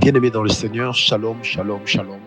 Bien-aimés 0.00 0.30
dans 0.30 0.42
le 0.42 0.48
Seigneur, 0.48 0.94
shalom, 0.94 1.42
shalom, 1.42 1.80
shalom. 1.86 2.20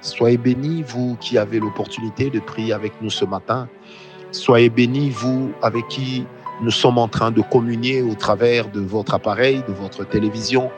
Soyez 0.00 0.38
bénis, 0.38 0.82
vous 0.82 1.16
qui 1.20 1.36
avez 1.36 1.60
l'opportunité 1.60 2.30
de 2.30 2.40
prier 2.40 2.72
avec 2.72 2.92
nous 3.02 3.10
ce 3.10 3.24
matin. 3.24 3.68
Soyez 4.30 4.70
bénis, 4.70 5.10
vous 5.10 5.52
avec 5.62 5.86
qui 5.88 6.24
nous 6.62 6.70
sommes 6.70 6.98
en 6.98 7.08
train 7.08 7.30
de 7.30 7.42
communier 7.42 8.02
au 8.02 8.14
travers 8.14 8.68
de 8.70 8.80
votre 8.80 9.14
appareil, 9.14 9.62
de 9.66 9.72
votre 9.72 10.04
télévision, 10.04 10.70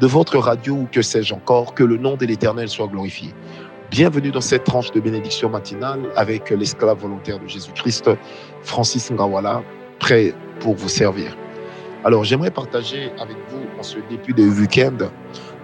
de 0.00 0.06
votre 0.06 0.38
radio 0.38 0.74
ou 0.74 0.88
que 0.90 1.02
sais-je 1.02 1.34
encore. 1.34 1.74
Que 1.74 1.84
le 1.84 1.96
nom 1.96 2.16
de 2.16 2.26
l'Éternel 2.26 2.68
soit 2.68 2.86
glorifié. 2.86 3.32
Bienvenue 3.90 4.30
dans 4.30 4.40
cette 4.40 4.64
tranche 4.64 4.90
de 4.92 5.00
bénédiction 5.00 5.48
matinale 5.48 6.00
avec 6.16 6.50
l'esclave 6.50 6.98
volontaire 6.98 7.38
de 7.38 7.46
Jésus-Christ, 7.46 8.10
Francis 8.62 9.10
Ngawala, 9.10 9.62
prêt 10.00 10.34
pour 10.60 10.74
vous 10.74 10.88
servir. 10.88 11.36
Alors 12.04 12.24
j'aimerais 12.24 12.50
partager 12.50 13.10
avec 13.20 13.36
vous 13.48 13.62
en 13.78 13.82
ce 13.82 13.98
début 14.10 14.32
de 14.32 14.42
week-end 14.42 15.08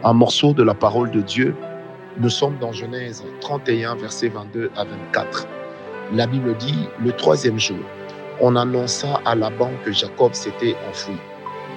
un 0.04 0.12
morceau 0.12 0.52
de 0.52 0.62
la 0.62 0.74
parole 0.74 1.10
de 1.10 1.20
Dieu. 1.20 1.54
Nous 2.18 2.30
sommes 2.30 2.58
dans 2.58 2.72
Genèse 2.72 3.24
31, 3.40 3.96
versets 3.96 4.28
22 4.28 4.70
à 4.76 4.84
24. 4.84 5.46
La 6.14 6.26
Bible 6.26 6.56
dit, 6.56 6.88
le 7.02 7.12
troisième 7.12 7.58
jour, 7.58 7.78
on 8.40 8.56
annonça 8.56 9.20
à 9.24 9.34
Laban 9.34 9.70
que 9.84 9.92
Jacob 9.92 10.34
s'était 10.34 10.74
enfoui. 10.90 11.16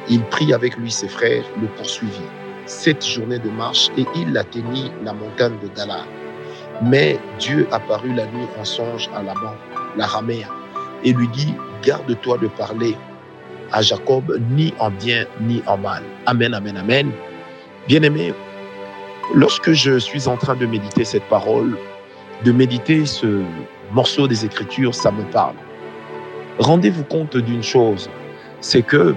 Il 0.10 0.24
prit 0.26 0.54
avec 0.54 0.76
lui 0.78 0.92
ses 0.92 1.08
frères, 1.08 1.44
le 1.62 1.68
poursuivit. 1.68 2.30
Cette 2.66 3.06
journée 3.06 3.40
de 3.40 3.50
marche 3.50 3.90
et 3.98 4.06
il 4.16 4.36
atteignit 4.38 4.92
la 5.04 5.14
montagne 5.14 5.58
de 5.62 5.68
Galad. 5.76 6.06
Mais 6.82 7.20
Dieu 7.40 7.68
apparut 7.72 8.14
la 8.14 8.26
nuit 8.26 8.48
en 8.60 8.66
songe 8.66 9.10
à 9.16 9.22
Laban, 9.22 9.54
l'araméen, 9.96 10.50
et 11.04 11.14
lui 11.14 11.28
dit, 11.30 11.54
garde-toi 11.84 12.40
de 12.40 12.48
parler 12.48 12.98
à 13.72 13.82
Jacob 13.82 14.38
ni 14.50 14.74
en 14.80 14.90
bien 14.90 15.26
ni 15.42 15.62
en 15.68 15.78
mal. 15.78 16.04
Amen, 16.26 16.54
amen, 16.54 16.76
amen. 16.76 17.12
Bien-aimé, 17.88 18.34
lorsque 19.36 19.72
je 19.74 20.00
suis 20.00 20.28
en 20.28 20.38
train 20.38 20.56
de 20.56 20.66
méditer 20.66 21.06
cette 21.06 21.26
parole, 21.26 21.78
de 22.44 22.52
méditer 22.52 23.06
ce 23.06 23.44
morceau 23.92 24.28
des 24.28 24.44
Écritures, 24.44 24.96
ça 24.96 25.12
me 25.12 25.24
parle. 25.26 25.54
Rendez-vous 26.58 27.04
compte 27.04 27.38
d'une 27.38 27.62
chose, 27.62 28.10
c'est 28.60 28.82
que 28.82 29.14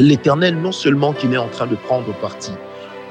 l'Éternel, 0.00 0.56
non 0.56 0.72
seulement 0.72 1.12
qu'il 1.12 1.32
est 1.34 1.38
en 1.38 1.46
train 1.46 1.68
de 1.68 1.76
prendre 1.76 2.12
parti 2.14 2.50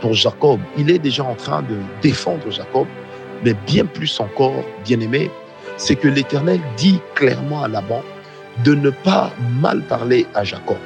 pour 0.02 0.14
Jacob, 0.14 0.60
il 0.78 0.92
est 0.92 1.00
déjà 1.00 1.24
en 1.24 1.36
train 1.36 1.62
de 1.62 1.78
défendre 2.02 2.52
Jacob, 2.52 2.88
mais 3.46 3.54
bien 3.54 3.86
plus 3.86 4.20
encore, 4.20 4.66
bien-aimé, 4.84 5.32
c'est 5.78 5.96
que 5.96 6.10
l'Éternel 6.10 6.60
dit 6.76 7.00
clairement 7.16 7.64
à 7.64 7.70
Laban 7.70 8.04
de 8.66 8.76
ne 8.76 8.90
pas 8.90 9.32
mal 9.62 9.82
parler 9.84 10.26
à 10.36 10.44
Jacob 10.44 10.78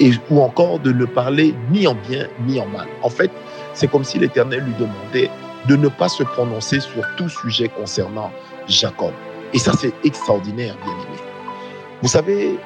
et, 0.00 0.12
ou 0.30 0.40
encore 0.40 0.78
de 0.78 0.92
ne 0.92 1.04
parler 1.04 1.54
ni 1.70 1.86
en 1.86 1.94
bien 1.94 2.26
ni 2.46 2.60
en 2.60 2.66
mal. 2.66 2.86
En 3.02 3.10
fait, 3.10 3.30
c'est 3.72 3.90
comme 3.90 4.04
si 4.04 4.18
l'Éternel 4.18 4.62
lui 4.64 4.74
demandait 4.74 5.30
de 5.66 5.76
ne 5.76 5.88
pas 5.88 6.08
se 6.08 6.22
prononcer 6.22 6.80
sur 6.80 7.02
tout 7.16 7.28
sujet 7.28 7.68
concernant 7.68 8.30
Jacob. 8.68 9.12
Et 9.52 9.58
ça, 9.58 9.72
c'est 9.78 9.92
extraordinaire, 10.04 10.76
bien 10.84 10.92
aimé. 10.92 11.22
Vous 12.02 12.08
savez, 12.08 12.58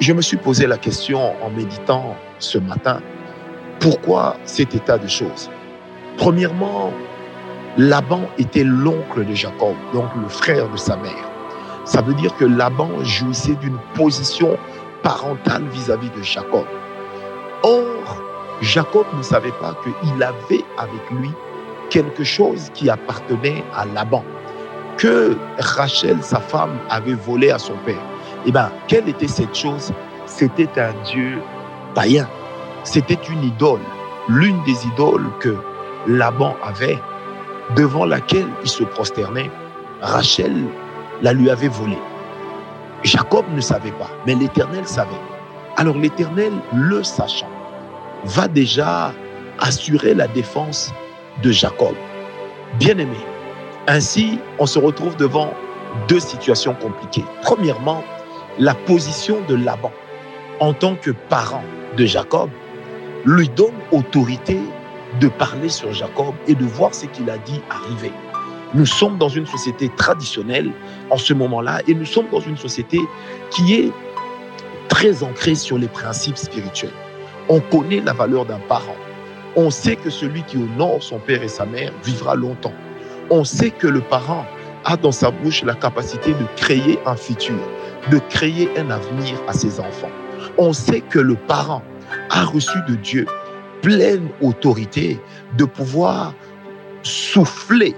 je 0.00 0.12
me 0.12 0.22
suis 0.22 0.36
posé 0.36 0.66
la 0.66 0.76
question 0.76 1.32
en 1.44 1.50
méditant 1.50 2.16
ce 2.38 2.58
matin, 2.58 3.00
pourquoi 3.80 4.36
cet 4.44 4.74
état 4.74 4.98
de 4.98 5.06
choses? 5.06 5.50
Premièrement, 6.16 6.92
Laban 7.78 8.22
était 8.38 8.64
l'oncle 8.64 9.24
de 9.24 9.34
Jacob, 9.34 9.74
donc 9.92 10.06
le 10.20 10.28
frère 10.28 10.68
de 10.68 10.76
sa 10.76 10.96
mère. 10.96 11.30
Ça 11.84 12.02
veut 12.02 12.14
dire 12.14 12.34
que 12.36 12.44
Laban 12.44 12.90
jouissait 13.02 13.54
d'une 13.56 13.78
position 13.94 14.58
parentale 15.02 15.64
vis-à-vis 15.72 16.10
de 16.10 16.22
Jacob. 16.22 16.64
Or, 17.62 18.22
Jacob 18.60 19.06
ne 19.16 19.22
savait 19.22 19.52
pas 19.60 19.74
qu'il 19.82 20.22
avait 20.22 20.64
avec 20.78 21.10
lui 21.10 21.30
quelque 21.90 22.24
chose 22.24 22.70
qui 22.74 22.88
appartenait 22.88 23.64
à 23.74 23.84
Laban, 23.86 24.24
que 24.96 25.36
Rachel, 25.58 26.22
sa 26.22 26.40
femme, 26.40 26.78
avait 26.88 27.14
volé 27.14 27.50
à 27.50 27.58
son 27.58 27.74
père. 27.84 28.02
Eh 28.46 28.52
bien, 28.52 28.70
quelle 28.86 29.08
était 29.08 29.28
cette 29.28 29.54
chose? 29.54 29.92
C'était 30.26 30.80
un 30.80 30.92
Dieu 31.04 31.42
païen. 31.94 32.28
C'était 32.84 33.18
une 33.28 33.44
idole, 33.44 33.80
l'une 34.28 34.62
des 34.64 34.86
idoles 34.86 35.28
que 35.40 35.54
Laban 36.06 36.54
avait, 36.62 36.98
devant 37.76 38.06
laquelle 38.06 38.48
il 38.62 38.68
se 38.68 38.84
prosternait. 38.84 39.50
Rachel 40.00 40.64
la 41.22 41.32
lui 41.32 41.50
avait 41.50 41.68
volée. 41.68 41.98
Jacob 43.02 43.44
ne 43.54 43.60
savait 43.60 43.92
pas, 43.92 44.10
mais 44.26 44.34
l'Éternel 44.34 44.86
savait. 44.86 45.10
Alors 45.76 45.96
l'Éternel, 45.96 46.52
le 46.74 47.02
sachant, 47.02 47.48
va 48.24 48.46
déjà 48.46 49.12
assurer 49.58 50.14
la 50.14 50.28
défense 50.28 50.92
de 51.42 51.50
Jacob. 51.50 51.94
Bien-aimé, 52.78 53.16
ainsi 53.86 54.38
on 54.58 54.66
se 54.66 54.78
retrouve 54.78 55.16
devant 55.16 55.54
deux 56.08 56.20
situations 56.20 56.74
compliquées. 56.74 57.24
Premièrement, 57.42 58.04
la 58.58 58.74
position 58.74 59.38
de 59.48 59.54
Laban 59.54 59.92
en 60.60 60.74
tant 60.74 60.94
que 60.94 61.10
parent 61.10 61.64
de 61.96 62.04
Jacob 62.04 62.50
lui 63.24 63.48
donne 63.48 63.74
autorité 63.92 64.60
de 65.20 65.28
parler 65.28 65.68
sur 65.68 65.92
Jacob 65.92 66.34
et 66.46 66.54
de 66.54 66.64
voir 66.64 66.94
ce 66.94 67.06
qu'il 67.06 67.30
a 67.30 67.38
dit 67.38 67.60
arriver. 67.70 68.12
Nous 68.72 68.86
sommes 68.86 69.18
dans 69.18 69.28
une 69.28 69.46
société 69.46 69.88
traditionnelle 69.96 70.70
en 71.10 71.16
ce 71.16 71.34
moment-là 71.34 71.80
et 71.88 71.94
nous 71.94 72.04
sommes 72.04 72.28
dans 72.30 72.40
une 72.40 72.56
société 72.56 73.00
qui 73.50 73.74
est 73.74 73.92
très 74.88 75.22
ancrée 75.24 75.56
sur 75.56 75.76
les 75.76 75.88
principes 75.88 76.36
spirituels. 76.36 76.92
On 77.48 77.60
connaît 77.60 78.00
la 78.00 78.12
valeur 78.12 78.46
d'un 78.46 78.60
parent. 78.68 78.94
On 79.56 79.70
sait 79.70 79.96
que 79.96 80.08
celui 80.08 80.44
qui 80.44 80.56
honore 80.56 81.02
son 81.02 81.18
père 81.18 81.42
et 81.42 81.48
sa 81.48 81.66
mère 81.66 81.92
vivra 82.04 82.36
longtemps. 82.36 82.72
On 83.30 83.42
sait 83.42 83.70
que 83.70 83.88
le 83.88 84.00
parent 84.00 84.46
a 84.84 84.96
dans 84.96 85.12
sa 85.12 85.32
bouche 85.32 85.64
la 85.64 85.74
capacité 85.74 86.32
de 86.32 86.44
créer 86.56 86.98
un 87.06 87.16
futur, 87.16 87.58
de 88.10 88.18
créer 88.28 88.70
un 88.78 88.90
avenir 88.90 89.34
à 89.48 89.52
ses 89.52 89.80
enfants. 89.80 90.10
On 90.58 90.72
sait 90.72 91.00
que 91.00 91.18
le 91.18 91.34
parent 91.34 91.82
a 92.30 92.44
reçu 92.44 92.78
de 92.88 92.94
Dieu 92.94 93.26
pleine 93.82 94.28
autorité 94.40 95.18
de 95.56 95.64
pouvoir 95.64 96.34
souffler 97.02 97.94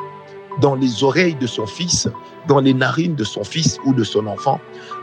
dans 0.61 0.75
les 0.75 1.03
oreilles 1.03 1.35
de 1.35 1.47
son 1.47 1.67
fils, 1.67 2.09
dans 2.49 2.61
les 2.61 2.75
narines 2.75 3.15
de 3.15 3.25
son 3.25 3.45
fils 3.45 3.79
ou 3.85 3.95
de 3.95 4.05
son 4.05 4.27
enfant, 4.27 4.61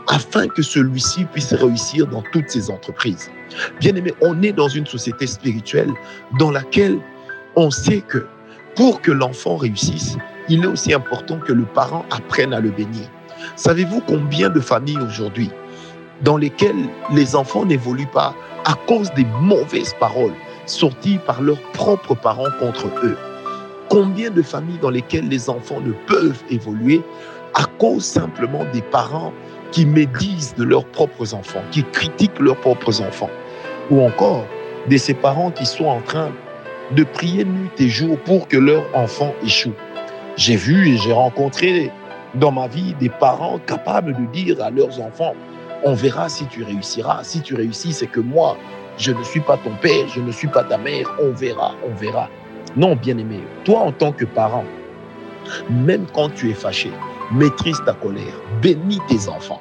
afin 0.08 0.48
que 0.48 0.62
celui-ci 0.62 1.24
puisse 1.24 1.52
réussir 1.52 2.06
dans 2.06 2.22
toutes 2.32 2.48
ses 2.48 2.70
entreprises. 2.70 3.30
Bien 3.80 3.94
aimé, 3.96 4.14
on 4.20 4.42
est 4.42 4.52
dans 4.52 4.68
une 4.68 4.86
société 4.86 5.26
spirituelle 5.26 5.92
dans 6.38 6.50
laquelle 6.50 6.98
on 7.56 7.70
sait 7.70 8.02
que 8.02 8.26
pour 8.76 9.00
que 9.00 9.10
l'enfant 9.10 9.56
réussisse, 9.56 10.16
il 10.48 10.64
est 10.64 10.68
aussi 10.68 10.92
important 10.92 11.38
que 11.38 11.52
le 11.52 11.64
parent 11.64 12.04
apprenne 12.10 12.54
à 12.54 12.60
le 12.60 12.70
bénir. 12.70 13.08
Savez-vous 13.56 14.00
combien 14.06 14.48
de 14.48 14.60
familles 14.60 15.00
aujourd'hui 15.00 15.50
dans 16.22 16.36
lesquelles 16.36 16.88
les 17.12 17.34
enfants 17.34 17.64
n'évoluent 17.64 18.06
pas 18.12 18.34
à 18.64 18.74
cause 18.86 19.10
des 19.14 19.26
mauvaises 19.40 19.94
paroles 19.98 20.34
sorties 20.66 21.18
par 21.26 21.42
leurs 21.42 21.60
propres 21.72 22.14
parents 22.14 22.50
contre 22.60 22.86
eux? 23.02 23.16
Combien 23.90 24.30
de 24.30 24.40
familles 24.40 24.78
dans 24.80 24.90
lesquelles 24.90 25.28
les 25.28 25.50
enfants 25.50 25.80
ne 25.80 25.90
peuvent 26.06 26.44
évoluer 26.48 27.02
à 27.54 27.64
cause 27.80 28.04
simplement 28.04 28.64
des 28.72 28.82
parents 28.82 29.32
qui 29.72 29.84
médisent 29.84 30.54
de 30.54 30.62
leurs 30.62 30.84
propres 30.84 31.34
enfants, 31.34 31.62
qui 31.72 31.82
critiquent 31.82 32.38
leurs 32.38 32.60
propres 32.60 33.02
enfants, 33.02 33.30
ou 33.90 34.00
encore 34.00 34.46
de 34.88 34.96
ces 34.96 35.12
parents 35.12 35.50
qui 35.50 35.66
sont 35.66 35.86
en 35.86 36.00
train 36.02 36.30
de 36.92 37.02
prier 37.02 37.44
nuit 37.44 37.70
et 37.78 37.88
jour 37.88 38.16
pour 38.20 38.46
que 38.46 38.56
leur 38.56 38.84
enfant 38.94 39.34
échoue. 39.44 39.74
J'ai 40.36 40.54
vu 40.54 40.88
et 40.88 40.96
j'ai 40.96 41.12
rencontré 41.12 41.90
dans 42.34 42.52
ma 42.52 42.68
vie 42.68 42.94
des 43.00 43.08
parents 43.08 43.58
capables 43.58 44.14
de 44.14 44.32
dire 44.32 44.62
à 44.62 44.70
leurs 44.70 45.00
enfants, 45.00 45.34
on 45.82 45.94
verra 45.94 46.28
si 46.28 46.46
tu 46.46 46.62
réussiras. 46.62 47.24
Si 47.24 47.40
tu 47.40 47.56
réussis, 47.56 47.92
c'est 47.92 48.06
que 48.06 48.20
moi, 48.20 48.56
je 48.98 49.10
ne 49.10 49.22
suis 49.24 49.40
pas 49.40 49.56
ton 49.56 49.74
père, 49.82 50.06
je 50.06 50.20
ne 50.20 50.30
suis 50.30 50.48
pas 50.48 50.62
ta 50.62 50.78
mère, 50.78 51.06
on 51.20 51.32
verra, 51.32 51.74
on 51.84 51.92
verra. 51.94 52.28
Non, 52.76 52.94
bien-aimé, 52.94 53.40
toi 53.64 53.80
en 53.80 53.92
tant 53.92 54.12
que 54.12 54.24
parent, 54.24 54.64
même 55.70 56.06
quand 56.14 56.28
tu 56.34 56.50
es 56.50 56.54
fâché, 56.54 56.92
maîtrise 57.32 57.80
ta 57.84 57.94
colère, 57.94 58.34
bénis 58.62 59.00
tes 59.08 59.28
enfants. 59.28 59.60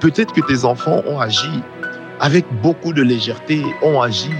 Peut-être 0.00 0.32
que 0.32 0.40
tes 0.40 0.64
enfants 0.64 1.02
ont 1.06 1.20
agi 1.20 1.62
avec 2.20 2.46
beaucoup 2.62 2.92
de 2.94 3.02
légèreté, 3.02 3.62
ont 3.82 4.00
agi 4.00 4.30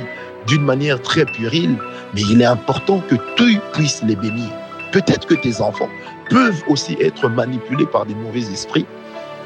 d'une 0.47 0.65
manière 0.65 1.01
très 1.03 1.27
puérile, 1.27 1.77
mais 2.15 2.23
il 2.31 2.41
est 2.41 2.47
important 2.47 3.03
que 3.09 3.17
tu 3.37 3.61
puisses 3.73 4.03
les 4.03 4.17
bénir. 4.17 4.49
Peut-être 4.93 5.27
que 5.27 5.35
tes 5.35 5.61
enfants 5.61 5.89
peuvent 6.31 6.63
aussi 6.69 6.97
être 7.01 7.29
manipulés 7.29 7.87
par 7.87 8.07
des 8.07 8.15
mauvais 8.15 8.41
esprits. 8.53 8.87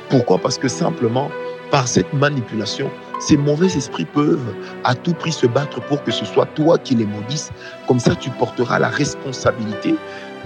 Pourquoi? 0.08 0.38
Parce 0.38 0.58
que 0.58 0.68
simplement, 0.68 1.30
par 1.70 1.88
cette 1.88 2.12
manipulation, 2.12 2.90
ces 3.20 3.36
mauvais 3.36 3.66
esprits 3.66 4.04
peuvent 4.04 4.54
à 4.84 4.94
tout 4.94 5.14
prix 5.14 5.32
se 5.32 5.46
battre 5.46 5.80
pour 5.86 6.02
que 6.02 6.10
ce 6.10 6.24
soit 6.24 6.46
toi 6.46 6.78
qui 6.78 6.94
les 6.94 7.06
maudisses. 7.06 7.50
Comme 7.86 8.00
ça, 8.00 8.14
tu 8.14 8.30
porteras 8.30 8.78
la 8.78 8.88
responsabilité 8.88 9.94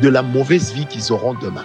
de 0.03 0.09
la 0.09 0.23
mauvaise 0.23 0.73
vie 0.73 0.87
qu'ils 0.87 1.13
auront 1.13 1.35
demain. 1.41 1.65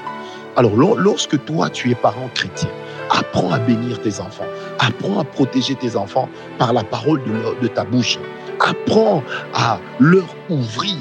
Alors, 0.55 0.75
lorsque 0.75 1.43
toi, 1.45 1.69
tu 1.69 1.91
es 1.91 1.95
parent 1.95 2.29
chrétien, 2.33 2.69
apprends 3.09 3.51
à 3.51 3.59
bénir 3.59 4.01
tes 4.01 4.19
enfants. 4.19 4.45
Apprends 4.79 5.19
à 5.19 5.23
protéger 5.23 5.75
tes 5.75 5.95
enfants 5.95 6.29
par 6.57 6.73
la 6.73 6.83
parole 6.83 7.21
de, 7.23 7.61
de 7.61 7.67
ta 7.67 7.83
bouche. 7.83 8.19
Apprends 8.59 9.23
à 9.53 9.79
leur 9.99 10.27
ouvrir 10.49 10.97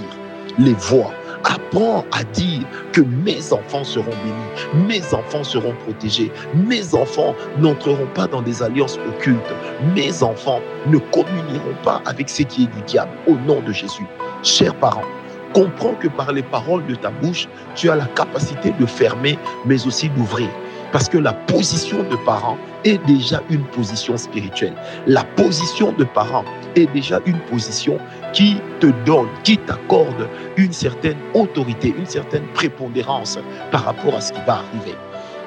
les 0.59 0.75
voies. 0.75 1.13
Apprends 1.59 2.05
à 2.13 2.25
dire 2.25 2.63
que 2.93 3.01
mes 3.01 3.53
enfants 3.53 3.85
seront 3.85 4.05
bénis, 4.05 4.87
mes 4.87 5.03
enfants 5.13 5.45
seront 5.45 5.75
protégés, 5.85 6.31
mes 6.55 6.95
enfants 6.95 7.35
n'entreront 7.59 8.07
pas 8.15 8.27
dans 8.27 8.43
des 8.43 8.63
alliances 8.63 8.99
occultes, 9.09 9.55
mes 9.95 10.23
enfants 10.23 10.61
ne 10.87 10.99
communieront 10.99 11.77
pas 11.83 12.01
avec 12.07 12.29
ce 12.29 12.43
qui 12.43 12.65
est 12.65 12.75
du 12.77 12.83
diable, 12.83 13.11
au 13.27 13.35
nom 13.47 13.61
de 13.61 13.73
Jésus. 13.73 14.07
Chers 14.43 14.75
parents, 14.77 15.05
comprends 15.53 15.95
que 15.95 16.09
par 16.09 16.33
les 16.33 16.43
paroles 16.43 16.87
de 16.87 16.95
ta 16.95 17.11
bouche, 17.11 17.49
tu 17.75 17.91
as 17.91 17.97
la 17.97 18.07
capacité 18.07 18.73
de 18.79 18.87
fermer, 18.87 19.39
mais 19.67 19.87
aussi 19.87 20.09
d'ouvrir. 20.11 20.49
Parce 20.93 21.09
que 21.09 21.19
la 21.19 21.35
position 21.35 22.03
de 22.05 22.17
parent 22.25 22.57
est 22.85 23.05
déjà 23.07 23.43
une 23.51 23.65
position 23.65 24.17
spirituelle. 24.17 24.75
La 25.07 25.25
position 25.25 25.93
de 25.93 26.05
parent 26.05 26.45
est 26.77 26.91
déjà 26.93 27.21
une 27.27 27.39
position 27.41 27.99
qui 28.33 28.57
te 28.81 28.87
donne, 29.05 29.29
qui 29.45 29.59
t'accorde 29.59 30.29
une 30.57 30.73
certaine 30.73 31.19
autorité, 31.35 31.95
une 31.97 32.07
certaine 32.07 32.47
prépondérance 32.55 33.39
par 33.71 33.85
rapport 33.85 34.15
à 34.15 34.21
ce 34.21 34.33
qui 34.33 34.41
va 34.47 34.55
arriver. 34.55 34.97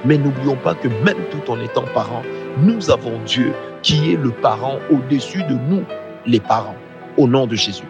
Mais 0.05 0.17
n'oublions 0.17 0.57
pas 0.57 0.75
que 0.75 0.88
même 0.88 1.23
tout 1.31 1.51
en 1.51 1.59
étant 1.59 1.85
parents, 1.94 2.23
nous 2.59 2.89
avons 2.91 3.19
Dieu 3.25 3.53
qui 3.81 4.13
est 4.13 4.17
le 4.17 4.31
parent 4.31 4.77
au-dessus 4.91 5.44
de 5.44 5.53
nous, 5.53 5.83
les 6.25 6.39
parents, 6.39 6.75
au 7.17 7.27
nom 7.27 7.47
de 7.47 7.55
Jésus. 7.55 7.83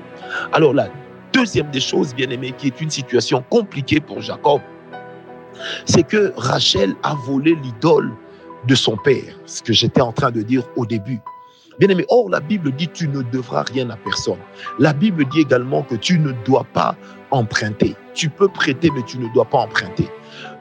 Alors 0.54 0.74
la 0.74 0.88
deuxième 1.34 1.70
des 1.72 1.80
choses, 1.80 2.14
bien 2.14 2.30
aimé, 2.30 2.54
qui 2.58 2.68
est 2.68 2.82
une 2.82 2.90
situation 2.90 3.44
compliquée 3.50 4.00
pour 4.00 4.22
Jacob, 4.22 4.62
c'est 5.86 6.04
que 6.04 6.34
Rachel 6.38 6.94
a 7.04 7.16
volé 7.26 7.56
l'idole 7.64 8.12
de 8.68 8.76
son 8.76 8.98
père, 8.98 9.36
ce 9.46 9.62
que 9.62 9.74
j'étais 9.74 10.02
en 10.02 10.12
train 10.12 10.32
de 10.32 10.42
dire 10.42 10.64
au 10.76 10.86
début. 10.86 11.20
Bien 11.80 11.90
aimé, 11.90 12.06
or 12.10 12.30
la 12.30 12.40
Bible 12.40 12.72
dit 12.74 12.88
tu 12.90 13.08
ne 13.08 13.22
devras 13.24 13.64
rien 13.64 13.90
à 13.90 13.96
personne. 13.96 14.38
La 14.78 14.94
Bible 14.94 15.26
dit 15.30 15.42
également 15.42 15.82
que 15.84 15.96
tu 15.96 16.20
ne 16.20 16.32
dois 16.46 16.66
pas 16.74 16.96
emprunter. 17.32 17.96
Tu 18.14 18.30
peux 18.30 18.48
prêter, 18.48 18.90
mais 18.94 19.02
tu 19.04 19.18
ne 19.18 19.34
dois 19.34 19.46
pas 19.46 19.60
emprunter. 19.60 20.08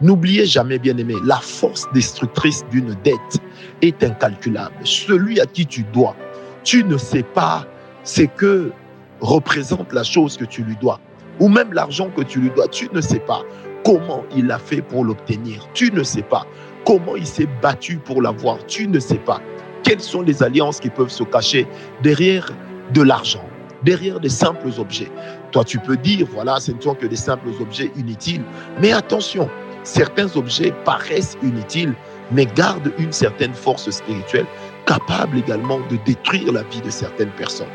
N'oubliez 0.00 0.46
jamais, 0.46 0.78
bien 0.78 0.96
aimé, 0.96 1.14
la 1.24 1.36
force 1.36 1.86
destructrice 1.92 2.64
d'une 2.70 2.94
dette 3.04 3.38
est 3.82 4.02
incalculable. 4.02 4.74
Celui 4.84 5.40
à 5.40 5.46
qui 5.46 5.66
tu 5.66 5.82
dois, 5.92 6.16
tu 6.64 6.84
ne 6.84 6.96
sais 6.96 7.22
pas 7.22 7.66
ce 8.04 8.22
que 8.22 8.72
représente 9.20 9.92
la 9.92 10.02
chose 10.02 10.36
que 10.36 10.44
tu 10.44 10.62
lui 10.62 10.76
dois, 10.76 11.00
ou 11.38 11.48
même 11.48 11.72
l'argent 11.72 12.08
que 12.16 12.22
tu 12.22 12.40
lui 12.40 12.50
dois, 12.50 12.68
tu 12.68 12.88
ne 12.92 13.00
sais 13.00 13.20
pas 13.20 13.42
comment 13.84 14.24
il 14.36 14.50
a 14.50 14.58
fait 14.58 14.82
pour 14.82 15.04
l'obtenir? 15.04 15.68
Tu 15.74 15.90
ne 15.92 16.02
sais 16.02 16.22
pas 16.22 16.46
comment 16.84 17.16
il 17.16 17.26
s'est 17.26 17.48
battu 17.62 17.96
pour 17.96 18.22
l'avoir? 18.22 18.64
Tu 18.66 18.86
ne 18.88 18.98
sais 18.98 19.18
pas 19.18 19.40
quelles 19.82 20.00
sont 20.00 20.22
les 20.22 20.42
alliances 20.42 20.80
qui 20.80 20.90
peuvent 20.90 21.10
se 21.10 21.24
cacher 21.24 21.66
derrière 22.02 22.50
de 22.92 23.02
l'argent, 23.02 23.44
derrière 23.82 24.20
des 24.20 24.28
simples 24.28 24.68
objets? 24.78 25.10
Toi, 25.52 25.64
tu 25.64 25.78
peux 25.78 25.96
dire, 25.96 26.26
voilà, 26.32 26.60
ce 26.60 26.72
ne 26.72 26.80
sont 26.80 26.94
que 26.94 27.06
des 27.06 27.16
simples 27.16 27.48
objets 27.60 27.90
inutiles. 27.96 28.42
Mais 28.80 28.92
attention, 28.92 29.48
certains 29.82 30.36
objets 30.36 30.72
paraissent 30.84 31.36
inutiles, 31.42 31.94
mais 32.30 32.46
gardent 32.46 32.92
une 32.98 33.12
certaine 33.12 33.54
force 33.54 33.90
spirituelle, 33.90 34.46
capable 34.86 35.38
également 35.38 35.80
de 35.90 35.96
détruire 36.04 36.52
la 36.52 36.62
vie 36.64 36.80
de 36.82 36.90
certaines 36.90 37.30
personnes. 37.30 37.66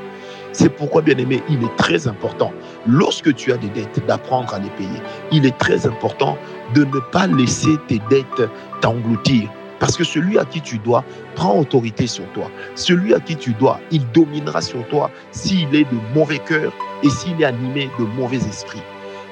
C'est 0.57 0.69
pourquoi, 0.69 1.02
bien 1.02 1.18
aimé, 1.18 1.44
il 1.50 1.62
est 1.66 1.75
très 1.75 2.07
important, 2.07 2.54
lorsque 2.88 3.36
tu 3.36 3.52
as 3.52 3.57
des 3.57 3.68
dettes, 3.68 4.06
d'apprendre 4.07 4.54
à 4.54 4.60
les 4.60 4.69
payer. 4.69 5.02
Il 5.34 5.46
est 5.46 5.57
très 5.57 5.86
important 5.86 6.38
de 6.74 6.86
ne 6.86 7.00
pas 7.12 7.28
laisser 7.28 7.75
tes 7.90 8.00
dettes 8.10 8.50
t'engloutir. 8.80 9.50
Parce 9.81 9.98
que 9.98 10.06
celui 10.06 10.40
à 10.40 10.46
qui 10.46 10.62
tu 10.62 10.78
dois 10.78 11.04
prend 11.36 11.60
autorité 11.60 12.07
sur 12.07 12.24
toi. 12.31 12.50
Celui 12.75 13.13
à 13.13 13.19
qui 13.19 13.36
tu 13.36 13.52
dois, 13.52 13.81
il 13.92 14.10
dominera 14.12 14.62
sur 14.62 14.88
toi 14.88 15.12
s'il 15.31 15.75
est 15.75 15.84
de 15.84 15.98
mauvais 16.13 16.40
cœur 16.40 16.72
et 17.04 17.10
s'il 17.10 17.42
est 17.42 17.46
animé 17.46 17.90
de 18.00 18.06
mauvais 18.06 18.38
esprits. 18.38 18.81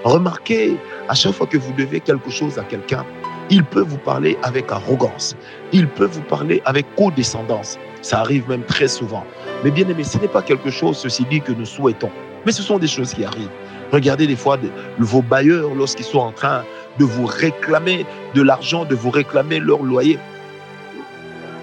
Remarquez, 0.03 0.75
à 1.07 1.15
chaque 1.15 1.31
fois 1.31 1.47
que 1.47 1.57
vous 1.57 1.71
devez 1.71 2.01
quelque 2.01 2.31
chose 2.31 2.59
à 2.59 2.63
quelqu'un, 2.63 3.05
il 3.49 3.63
peut 3.63 3.81
vous 3.81 3.97
parler 3.97 4.37
avec 4.43 4.71
arrogance. 4.71 5.35
Il 5.71 5.87
peut 5.87 6.05
vous 6.05 6.21
parler 6.21 6.61
avec 6.65 6.85
codescendance. 6.95 7.77
Ça 8.01 8.19
arrive 8.19 8.47
même 8.49 8.63
très 8.63 8.87
souvent. 8.87 9.25
Mais 9.63 9.71
bien 9.71 9.87
aimé, 9.87 10.03
ce 10.03 10.17
n'est 10.17 10.27
pas 10.27 10.41
quelque 10.41 10.69
chose, 10.69 10.97
ceci 10.97 11.25
dit, 11.29 11.41
que 11.41 11.51
nous 11.51 11.65
souhaitons. 11.65 12.11
Mais 12.45 12.51
ce 12.51 12.61
sont 12.61 12.79
des 12.79 12.87
choses 12.87 13.13
qui 13.13 13.23
arrivent. 13.23 13.49
Regardez 13.91 14.27
des 14.27 14.35
fois 14.35 14.57
vos 14.97 15.21
bailleurs 15.21 15.73
lorsqu'ils 15.75 16.05
sont 16.05 16.19
en 16.19 16.31
train 16.31 16.63
de 16.99 17.05
vous 17.05 17.25
réclamer 17.25 18.05
de 18.33 18.41
l'argent, 18.41 18.85
de 18.85 18.95
vous 18.95 19.09
réclamer 19.09 19.59
leur 19.59 19.83
loyer. 19.83 20.17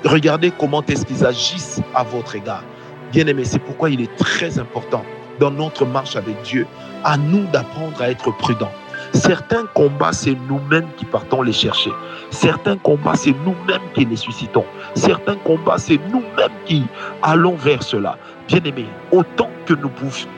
Regardez 0.04 0.50
comment 0.50 0.82
est-ce 0.86 1.04
qu'ils 1.04 1.26
agissent 1.26 1.80
à 1.94 2.02
votre 2.04 2.36
égard. 2.36 2.64
Bien 3.12 3.26
aimé, 3.26 3.44
c'est 3.44 3.58
pourquoi 3.58 3.90
il 3.90 4.00
est 4.00 4.16
très 4.16 4.58
important 4.58 5.04
dans 5.40 5.50
notre 5.50 5.84
marche 5.84 6.16
avec 6.16 6.40
Dieu, 6.42 6.66
à 7.04 7.16
nous 7.16 7.44
d'apprendre 7.46 8.00
à 8.00 8.10
être 8.10 8.30
prudents. 8.36 8.72
Certains 9.12 9.66
combats, 9.74 10.12
c'est 10.12 10.36
nous-mêmes 10.48 10.88
qui 10.96 11.04
partons 11.04 11.42
les 11.42 11.52
chercher. 11.52 11.90
Certains 12.30 12.76
combats, 12.76 13.16
c'est 13.16 13.34
nous-mêmes 13.44 13.82
qui 13.94 14.04
les 14.04 14.16
suscitons. 14.16 14.64
Certains 14.94 15.36
combats, 15.36 15.78
c'est 15.78 15.98
nous-mêmes 16.10 16.52
qui 16.64 16.84
allons 17.22 17.56
vers 17.56 17.82
cela. 17.82 18.16
Bien 18.46 18.60
aimé, 18.64 18.86
autant 19.10 19.50
que 19.66 19.74
nous 19.74 19.90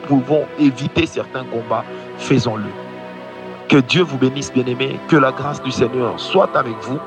pouvons 0.09 0.45
éviter 0.59 1.07
certains 1.07 1.45
combats, 1.45 1.85
faisons-le. 2.19 2.71
Que 3.69 3.77
Dieu 3.79 4.03
vous 4.03 4.19
bénisse, 4.19 4.53
bien 4.53 4.67
aimé. 4.67 4.99
Que 5.09 5.17
la 5.17 5.33
grâce 5.33 5.63
du 5.63 5.71
Seigneur 5.71 6.19
soit 6.19 6.57
avec 6.57 6.75
vous. 6.83 6.99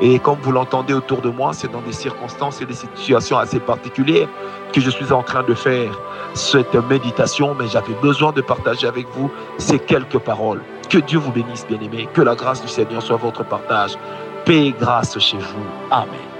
Et 0.00 0.18
comme 0.18 0.38
vous 0.42 0.50
l'entendez 0.50 0.94
autour 0.94 1.20
de 1.20 1.30
moi, 1.30 1.52
c'est 1.52 1.70
dans 1.70 1.80
des 1.80 1.92
circonstances 1.92 2.60
et 2.60 2.66
des 2.66 2.74
situations 2.74 3.38
assez 3.38 3.60
particulières 3.60 4.28
que 4.72 4.80
je 4.80 4.90
suis 4.90 5.12
en 5.12 5.22
train 5.22 5.44
de 5.44 5.54
faire 5.54 5.96
cette 6.34 6.74
méditation, 6.74 7.54
mais 7.54 7.68
j'avais 7.68 7.94
besoin 8.02 8.32
de 8.32 8.40
partager 8.40 8.88
avec 8.88 9.06
vous 9.10 9.30
ces 9.58 9.78
quelques 9.78 10.18
paroles. 10.18 10.60
Que 10.94 11.00
Dieu 11.00 11.18
vous 11.18 11.32
bénisse, 11.32 11.66
bien-aimés. 11.66 12.08
Que 12.14 12.22
la 12.22 12.36
grâce 12.36 12.62
du 12.62 12.68
Seigneur 12.68 13.02
soit 13.02 13.16
votre 13.16 13.42
partage. 13.42 13.98
Paix 14.44 14.66
et 14.68 14.70
grâce 14.70 15.18
chez 15.18 15.38
vous. 15.38 15.66
Amen. 15.90 16.33